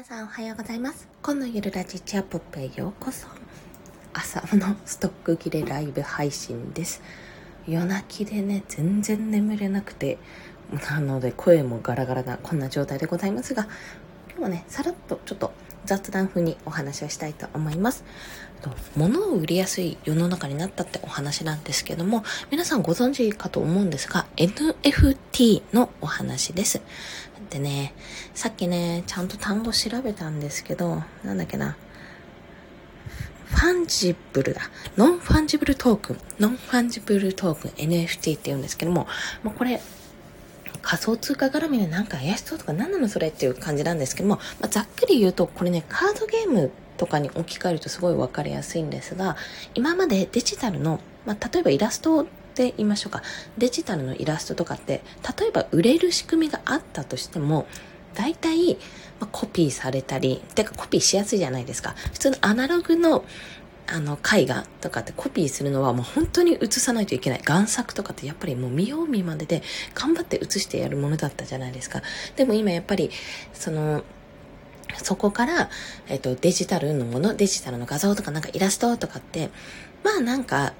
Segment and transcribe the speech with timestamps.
[0.00, 1.06] 皆さんおはようございます。
[1.22, 3.26] 今のゆるラジチアポップへようこそ。
[4.14, 7.02] 朝のストック切れライブ配信です。
[7.68, 10.16] 夜泣きでね、全然眠れなくて、
[10.88, 13.68] なので声もガラガラなこんな状態でございますが、
[14.30, 15.52] 今日はね、さらっとちょっと
[15.84, 18.02] 雑談風にお話をしたいと思います。
[18.96, 26.80] 物を売りやすい世の中になったってお話なんですけども、皆さんご存知かと思うんですが、NFT のお話です。
[27.50, 27.92] でね、
[28.34, 31.76] さっきね、ちゃんと単語調べたんですけど、なんだっけな。
[33.46, 34.62] fungible だ。
[34.96, 39.08] non-fungible token。non-fungible token NFT って言うんですけども、
[39.42, 39.80] もうこれ、
[40.82, 49.36] 仮想通貨絡みでなんか怪しそうとか何なのそれっていう感じなんですけども、まあ、ざっくり言うとこれねカードゲームとかに置き換えるとすごい分かりやすいんですが
[49.74, 53.22] 今までデジタルの、まあ、例えばイラストで言いましょうか。
[53.58, 55.02] デジタルのイラストとかって
[55.38, 57.66] 例えば売れる仕組みがあったとしても
[58.14, 58.74] 大体、
[59.20, 61.94] まあ、コピーされたりてかコピーしやすいじゃないですか。
[62.12, 63.24] 普通のアナログの
[63.92, 67.40] あの絵画とかってコピーするのはもう本当に写さないといけない。
[67.40, 72.02] 贋作とかってやっぱりもう見よう見までで頑張って写してやるものだったじゃないですか。
[72.36, 73.10] でも今やっぱり
[73.52, 74.04] その
[75.02, 75.70] そこから、
[76.08, 79.50] えっと、デジタルのものデジタルの画像とかなんかイラストとかって
[80.04, 80.74] まあなんか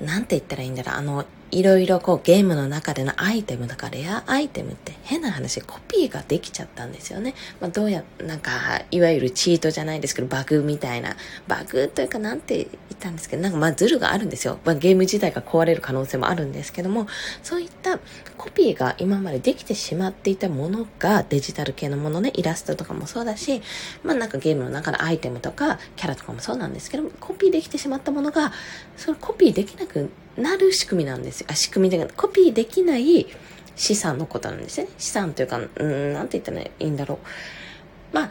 [0.00, 0.94] なんて言ったらいいんだろう。
[0.96, 7.34] あのいろいろこうゲームの中でのアイテムだかレアアイテムって変な話コピーができちゃったんですよね。
[7.60, 11.16] まあ、どうや、なんかいわゆるチートじゃないですけどバグみたいな。
[11.48, 14.58] バグというかなんて言ったんですけどなんかまあズルがあるんですよ。
[14.64, 17.06] まあ、ゲーム自体が壊れる可能性もあるんですけども
[17.42, 17.98] そういった
[18.36, 23.62] コピーが今までできてしまっていたものがデジタル系のものねイラストとかもそうだし
[24.02, 28.52] まあなんかゲームの中のアイテムとかキャラとかもそうなんですけどもコピーできてしまったものが
[28.96, 31.46] そのコピーできなくなる仕組みなんですよ。
[31.50, 33.26] あ、仕組みで、コピーできない
[33.76, 34.88] 資産のことなんですね。
[34.98, 37.18] 資産というか、うん、なんて言ったらいいんだろ
[38.12, 38.14] う。
[38.14, 38.30] まあ、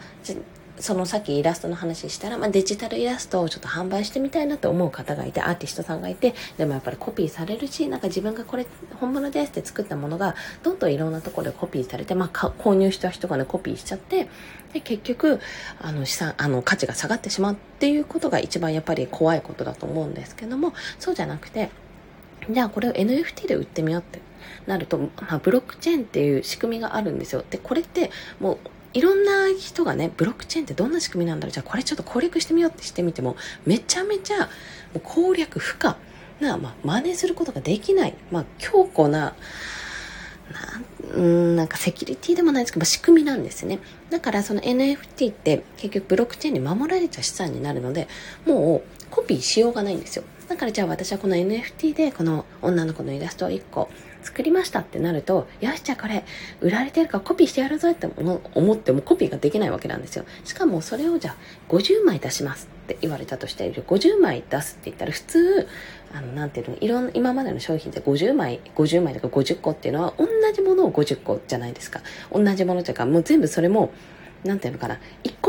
[0.80, 8.66] そのさっきイラストの話したら、まあ、デジタルイラストをちょっと販売してみたいなと思う方がいて、アーティストさんがいて、でもやっぱりコピーされるし、なんか自分がこれ
[8.98, 14.28] 本物ですって作ったものが、どんどんいろんなところでコピーされて、まあ、購入した人がね、コピーしちゃって、
[14.72, 15.40] で、結局、
[15.80, 21.68] あの、資産、あの、価値が下がってしまうっていうことが一番やっぱり怖いことだと思うんですけども、そうじゃなくて、
[22.48, 24.20] じゃあこれを NFT で売ってみようって
[24.66, 27.44] なると、まあ、ブロックチェーンっていう仕組みがあるんですよ。
[27.50, 28.58] で、これってもう
[28.92, 33.36] いろんな人がね、ブロックチェーンってどんな仕組みなんだろうじゃあこれちょっと攻略してみようってしてみても、
[33.66, 34.48] めちゃめちゃ
[35.02, 35.96] 攻略不可
[36.40, 39.34] な、まあ、真似することができない、まあ、強固な、
[41.14, 43.78] なんなんかセキュリティでもないですけど、まあ仕組みなんですね。
[44.10, 48.08] だからその NFT って結局ブロックチェーンに守られた資産になるので、
[48.46, 50.24] もうコピーしようがないんですよ。
[50.50, 53.88] だからじゃあ私はこの NFT でこの女の子のイラストを1個
[54.20, 56.24] 作りましたってなると、よし、じゃあこれ、
[56.60, 58.08] 売られてるからコピーしてやるぞって
[58.54, 60.24] 思ってもコピーができないわけなんですよ。
[60.44, 61.36] しかもそれをじゃあ
[61.68, 65.68] 50枚出しますって言われたとしている、50枚出すって言ったら普通、
[66.12, 72.00] あの、なんていうの、いろん、今までの商品って50枚、50枚とか50個っていうのは同じものを50個じゃないですか。
[72.32, 73.92] 同じものというか、もう全部それも、
[74.44, 74.98] なんていうのかな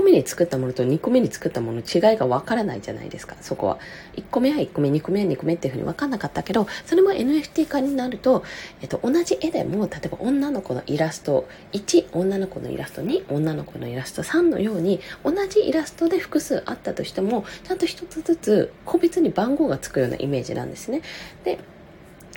[0.02, 3.36] 個目に作ったものと2個目に作ったもの違いが分からないじゃないですか。
[3.42, 3.78] そこは。
[4.16, 8.44] 1個目は1個目2個目は2個目っていうふうに分かんなかったけどそれも NFT 化になると、
[8.82, 21.02] えっと、同じ絵でも例えば女の子のイラスト1女の子のイラスト2女の子のイラスト3のように同じイラストで複数あったとしてもちゃんと1つずつ個別に番号がつくようなイメージなんですね。
[21.44, 21.60] で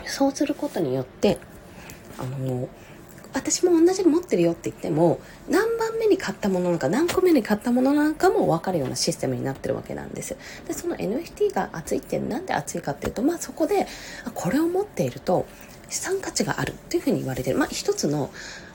[0.06, 1.38] そうすることによって
[2.18, 2.68] あの
[3.32, 13.86] 私も同じの持ってるよって言っても何番目に買ったものなのか何個目に買ったものなのかも分かるようなシステムになってるわけなんですでその NFT が熱いって何で熱いかっていうとまあそこで
[14.34, 15.46] これを持っていると
[15.88, 17.58] 資産価値があるっていうふうに言われてる。
[17.58, 18.30] まあ一つの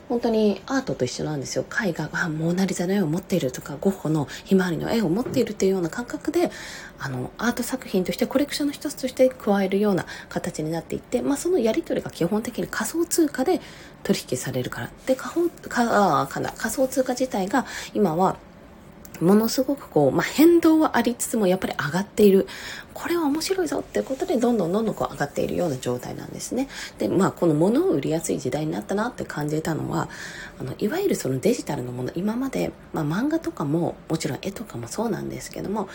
[0.09, 1.63] 本当にアートと一緒なんですよ。
[1.85, 6.49] 絵画がモーナリザの絵を持っているとかゴッホのひまわりの絵を持っているというような感覚で
[6.97, 13.61] あのアート作品としてコレクションの一つとして加えるような形になっていって、まあ、そのやり取りが基本的に仮想通貨で
[14.01, 14.89] 取引されるから。
[15.05, 18.35] で仮かかな仮想通貨自体が今は
[19.21, 22.47] ものすごくこう、まあ、変動はありつつもやっぱり上がっている。
[23.01, 26.67] これは面白いぞっていうことでどんどんどんどんこう上がっているような状態なんですね。
[26.97, 30.09] で、まあこの物を売りやすい時代になったなって感じたのは、
[30.59, 35.87] あの、いわゆるそのデジタルのもの、今まで、まあ漫画とかももちろん絵とかもそうなんですけども、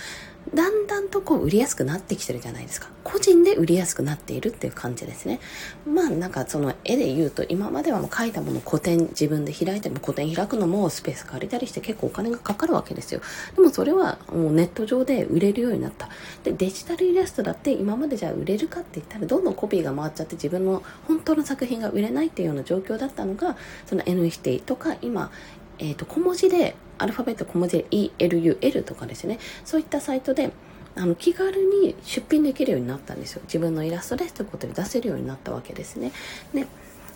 [0.52, 2.88] だんだんとこう売りやすくなってきてるじゃないですか。
[3.02, 5.40] 個人で売りやすくなっているっていう感じですね。
[5.86, 13.20] まあなんかその絵で言うと今まではもう描いたもの古典自分で開いても古典開くのもスペース借りたりして結構お金がかかるわけですよ。
[13.56, 16.10] でもそれはもうネット上で売れるようになった。
[16.42, 23.56] でデジタルイラストだって今までじゃあ売れるかって言ったらどんどんコピーが回っちゃって自分の本当の作品が売れないっていうような状況だったのが
[23.87, 25.31] その NFT とか今
[25.79, 29.38] えーと、小文字でアルファベット小文字で ELUL とかですね。
[29.64, 30.50] そういったサイトで
[30.96, 33.43] あの気軽に出品できるようになったんですよ。
[33.44, 36.12] 自分のイラストですということで出せるようになったわけですね。
[36.52, 36.67] で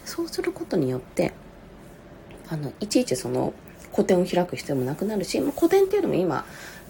[0.05, 1.33] そうすることによって
[2.49, 3.53] あのいちいちその
[3.93, 6.45] 個展を開く必要もなくなるし、個展っていうのも今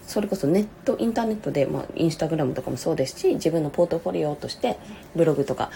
[0.08, 4.78] それこそネットインターネットで、まあ、インスタグラムとかもそうですし自分のポートフォリオとして
[5.14, 5.70] ブログとか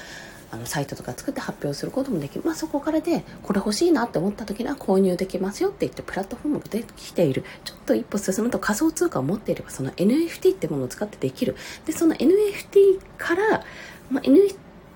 [0.50, 11.56] あのサイトとか作って発表することもできる、まあ、そこからでこれ欲しいなって思った時には購入できますよって言ってプラットフォームが出てきているちょっと一歩進むと仮想通貨を持っていればその NFT ってものを使ってできる。
[11.87, 13.64] でその NFT から、
[14.11, 14.25] まあ、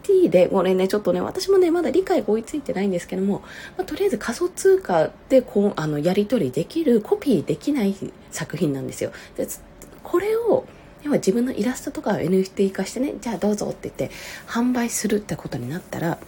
[0.06, 3.43] NFT で、これね、ちょっとね、私もね、まだ理解が追いついてないんですけども、
[3.76, 7.94] まあ、とりあえず仮想通貨でこう、あの、やり取りできる、コピーできない
[8.31, 9.12] 作品なんですよ。
[9.37, 9.47] で
[10.03, 10.64] これを
[11.03, 14.14] 要は自分のイラストとかを NFT 化してねじゃあどうぞって言って
[14.47, 16.19] 販売するってことになったら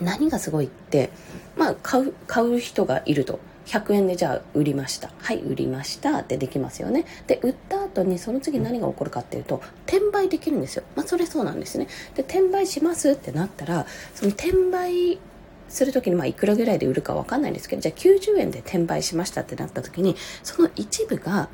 [0.00, 1.10] 何がすごいって
[1.56, 3.38] まあ買う買う人がいると
[3.70, 5.12] 100円でじゃあ売りました。
[5.18, 6.18] はい売りました。
[6.18, 7.04] ってできますよね。
[7.28, 10.82] で売った後にその次何が起こるかっていうと転売できるんですよ。
[10.96, 11.86] まあそれそうなんですね。
[12.16, 15.20] で転売しますってなったらその転売
[15.68, 21.48] する時にまあいくらぐらいで売るかわかんないんですけどじゃあ90円で転売しましたってなった時にその一部が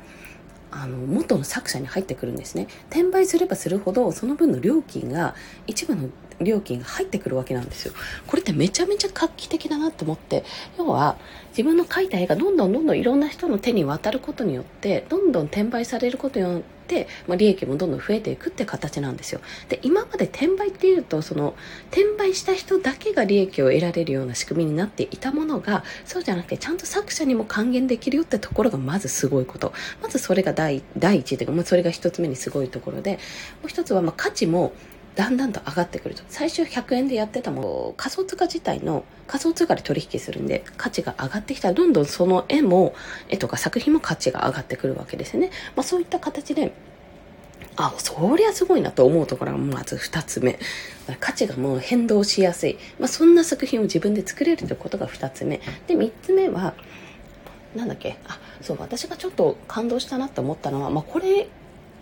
[0.71, 2.67] あの元の作者に入ってくるんですね。
[2.89, 5.35] 転売すればするほどその分の料金が
[5.65, 6.09] 一部の
[6.39, 7.93] 料金が入ってくるわけなんですよ。
[8.27, 10.43] これってめちゃめちゃ画期的だなと思って。
[10.77, 11.17] 要は
[11.49, 16.76] 自分の描いた絵がどんどんどんどんいろんな人の手に渡ることによってどんどん転売されることによって、
[17.27, 19.41] まあ、利益もどんどん増えていくって形なんですよ。
[19.69, 21.55] で今まで転売っていうとその
[21.91, 29.73] 転売した人だけが利益を得られるような仕組みになっていたものがそうじゃなくてちゃんと作者にも還元できるよってところがまずすごいこと。
[30.01, 33.13] まずそれが第第一というか、まあ、それが一つ目にすごいところで
[33.61, 34.73] もう一つはまあ価値も
[35.17, 42.93] だんだんと上がってくると最初100円でやってたもの仮想通貨自体の仮想通貨で取引するんで価値が上がってきたらどんどんその絵も
[43.27, 46.71] 絵とか作品も価値が上がってくるわけですね、まあ、そういった形で
[47.77, 50.59] あ、そりゃすごいなと思うところがまず2つ目。
[51.19, 52.77] 価値がもう変動しやすい。
[52.99, 55.61] まあ、そんな作品を自分で作れるということが2つ目。
[55.85, 56.73] で、3つ目は、
[57.75, 61.47] なんだっけ、あ、そう、私がちょっと感動したなと思ったのは、まあ、これ、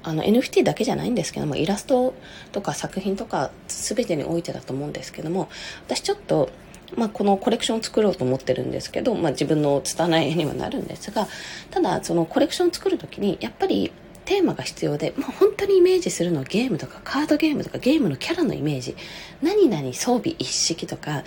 [0.05, 2.13] あの NFT だけじゃないんですけどもイラスト
[2.51, 5.49] とか作品とか全てにおいてだと思うんですけども
[5.87, 6.49] 私ちょっと
[6.95, 11.27] まあ、このコレクションを作ろうと思ってるんですけど、まあ、自分の拙い絵にはなるんですが
[11.71, 13.91] ただそのコレクションを作る時にやっぱり
[14.25, 18.95] テーマが必要で、まあ、本当にイメージするのはゲームとかカードゲームとかゲームのキャラのイメージ。
[19.41, 21.23] 何々装備一式とか、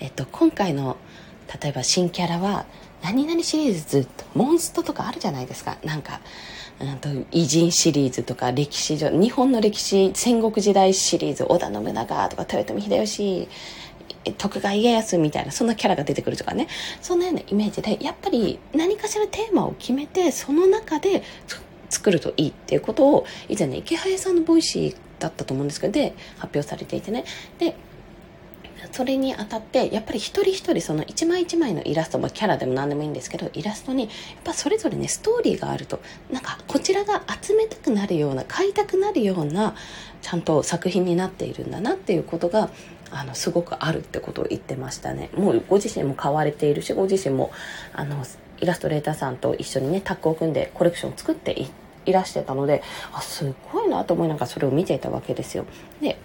[0.00, 0.96] えっと、今回の
[1.62, 2.66] 例えば新キャラは
[3.04, 5.76] 何々シリーズモンストとかあるじゃないですか。
[5.84, 6.22] なんか
[6.80, 13.48] うんと偉人シリーズとか歴史上日本の歴史戦国時代シリーズ織田信長とか豊臣秀吉
[14.38, 16.66] 徳川家康みたいなそんなキャラが出てくるとかね。
[17.02, 21.22] そんなようなイメージでやっぱり何かしらテーマを決めてその中で
[21.90, 27.24] 作るといいっていうことを以前ねイケハヤさんの Voicy だったと思うんですけどで発表されていてね。
[27.58, 27.76] で
[28.92, 34.10] それにあたってやっぱり一人一人その一枚一枚のイラストもキャラでも何でもいいんですけどイラストにやっ
[34.44, 36.00] ぱそれぞれねストーリーがあると
[36.30, 39.74] なんかこちらが集めたくなるような買いたくなるような
[40.22, 42.70] ちゃんと作品になっているんだなっていうことが
[43.10, 45.30] あのすごくあるってことを言ってましたね。
[45.36, 47.52] もうご自身も買われているしご自身も
[47.92, 48.24] あの
[48.60, 51.68] イラストレーターさんと一緒にねタッグを組んでコレクションを作って
[52.06, 55.64] いらしてたのであすごいなと思いながらそれを見ていたわけですよ。
[56.00, 56.18] で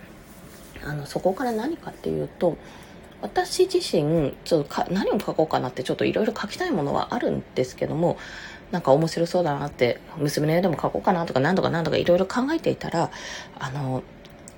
[0.84, 2.58] あのそこから何かっていうと
[3.22, 8.18] 私自身ちょっとか何を書こうかなってちょっといろいろ書きたいものはあるんですけども
[8.72, 13.12] なんか面白そうだなって娘の絵でも書こうかなとか何とか何とかいろいろ考えていたら
[13.58, 14.04] あの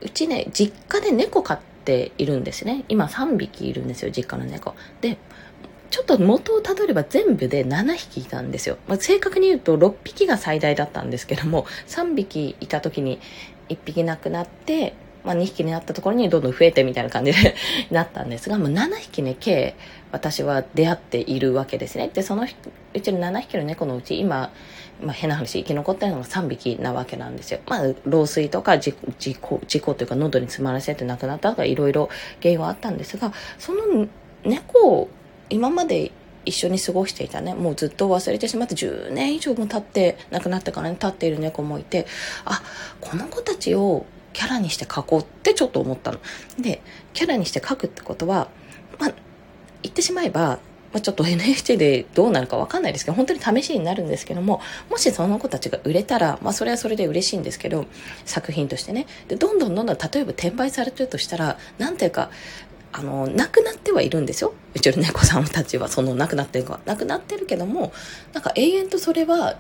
[0.02, 2.86] うちね実家で猫飼っているんですね。
[2.90, 4.76] 今3匹いるんですよ実家の猫。
[5.00, 5.18] で
[5.90, 13.20] ちょっと元をたどれば全部で7匹いたんですよ、まあ、正確に言うと6匹が最大だったんですけども3匹いた時に
[13.68, 17.56] 1匹亡くなってまあ、2匹になったところにどんどん増えてみたいな感じで
[17.92, 19.76] なったんですが、もう7匹ね、計
[20.12, 22.10] 私は出会っているわけですね。
[22.14, 22.46] で、その
[22.94, 24.52] うちの7匹の猫のうち今、
[25.02, 27.60] まあ、変な話、生き残ってるのが3匹なわけなんですよ。
[27.68, 32.10] まあ、老衰とか事故、事故、事故というか喉に詰まらせて亡くなったとかいろいろ
[32.42, 34.08] 原因はあったんですが、その
[34.44, 35.10] 猫を
[35.50, 36.12] 今まで
[36.46, 42.08] 一緒に過ごしていたね、もうずっと忘れてしまって10年以上も経って、亡くなってからに経っている猫もいて、
[42.46, 42.62] あ、
[43.00, 46.20] この子たちをキャラにして書こうってちょっと思ったの。
[46.60, 46.82] で、
[47.14, 48.50] キャラにして書くってことは、
[49.00, 49.14] まあ、
[49.84, 50.60] 言ってしまえば、
[50.94, 57.86] まあ、ちょっと NFT でどうなるかわかんないですけど、本当に試しになるんですけども、もしその子たちが売れたら、まあそれはそれで嬉しいんですけど、
[58.26, 59.08] 作品としてね。
[59.28, 62.30] で、どんどんどんどん、例えば転売されてるとしたら、なんていうか、
[62.94, 64.54] あの、亡くなってはいるんですよ。
[64.74, 67.94] うちの猫さんたちは、その亡くなってるか、亡くなってるけども、
[68.34, 69.58] なんか永遠とそれは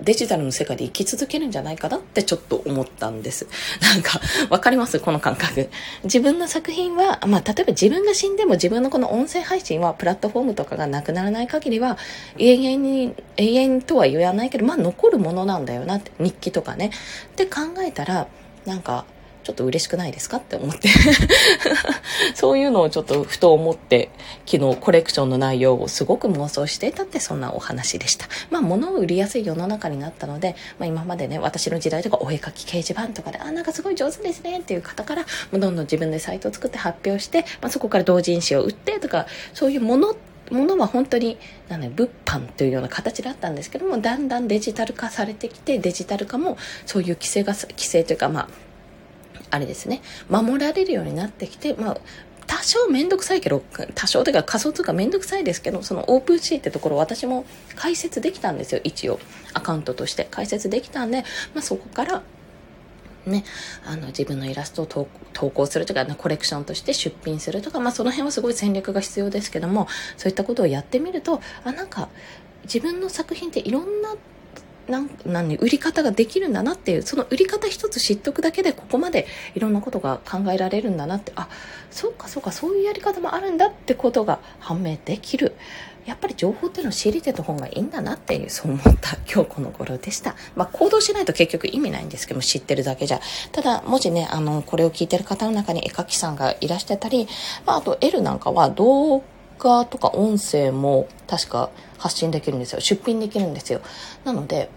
[0.00, 3.46] デジタルの世界で生き続けるんじゃないかなってちょっと思ったんです。
[3.82, 4.20] なんか、
[4.50, 5.00] わかります？
[5.00, 5.68] この感覚。
[6.04, 11.98] 自分の作品は、まあ、例えば自分が死んでも自分のこの音声配信はプラットフォームとかがなくならない限りは、
[12.38, 16.90] 永遠に、永遠とは言わないけど、まあ、残るものなんだよなって、日記とかね。
[17.26, 18.28] って考えたら、
[18.66, 19.04] なんか、
[19.48, 20.90] ちょっと嬉しくないですかって思って
[22.36, 24.10] そういうのをちょっとふと思って、
[24.44, 28.26] 昨日コレクションの内容をすごく妄想していたってそんなお話でした。
[28.50, 40.14] まあ物を売りやすい世の中になったので、まあ今までね、私の時代とかお絵描き掲示板とかで、あ、なんかすごい上手ですねっていう方から、どんどん自分でサイトを作って発表して、まあそこから同人誌を売ってとか、そういうもの
[40.50, 41.38] ものは本当に
[41.68, 48.48] なん、物販というような形だったんですけどもだんだんデジタル化されてきてデジタル化もそういう規制が規制というかまあ
[49.50, 52.00] あれですね、守られるようになってきて、まあ、
[52.46, 53.62] 多少めんどくさいけど、
[53.94, 57.44] 多少というか仮想通貨めんどくさいですけど、そのオープンシーってところ私も
[57.76, 59.20] 解説できたんですよ、一応。
[59.52, 61.24] アカウントとして解説できたんで、
[61.54, 62.22] まあ、そこから
[63.28, 63.44] ね、
[63.84, 69.86] あの自分のイラストを投稿するとか、コレクションとして出品するとか、まあ、その辺はすごい戦略が必要ですけども
[70.16, 72.08] そういったことをやってみるとあなんか
[72.64, 74.16] 自分の作品っていろんな
[74.88, 81.48] なん何売り方ができるんだなっていうその売り方一つ知っとくだけでここまでいろんなことが考えられるんだなってあ
[81.90, 85.54] そうかそうかそういうやり方もあるんだってことが判明できる。
[86.06, 93.20] やっぱり情報っていうのを知りてた方がいいんだなっていうそう思った今日この頃でした、まあ、行動しないと結局意味ないんですけども知ってるだけじゃ。
[93.52, 97.28] ただもしねあのこれを聞いてる方の中に絵描きさんがいらしてたり、
[97.66, 99.22] まあ、あと L なんかは動
[99.58, 101.68] 画とか音声も確か
[101.98, 103.80] 発信できるんですよ出品できるんですよ
[104.24, 104.70] なので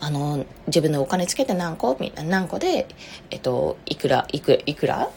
[0.00, 2.86] あの、自分でお金つけて何個み何個で、
[3.30, 5.02] えっと、いくら、いくら、いくら？
[5.04, 5.08] ん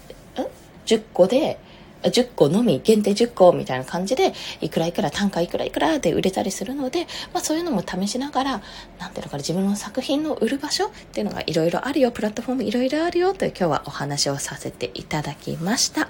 [0.86, 1.60] ?10 個で、
[2.04, 8.62] 10個のみ、限定10個みたいな感じで、いくらいくら、単価いくらいくらで売れたりするので、まあそういうのも試しながら、
[9.00, 16.08] なんていうのかな、自分の作品の売る場所っていうのがいろいろあるよ、プラットフォームいろいろあるよという今日はお話をさせていただきました。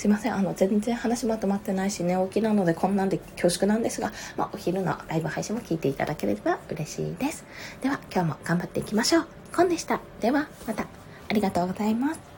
[0.00, 7.44] すいません、あの、全然話まとまってないし、寝起きなのでこんなんで恐縮なんですが、まあお昼のライブ配信も聞いていただければ嬉しいです。
[7.82, 9.26] では、今日も頑張っていきましょう。
[9.54, 10.00] コンでした。
[10.22, 10.86] では、また。
[11.28, 12.29] ありがとうございます。